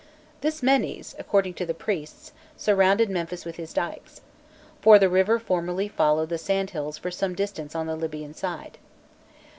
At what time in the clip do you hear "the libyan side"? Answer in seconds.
7.85-8.79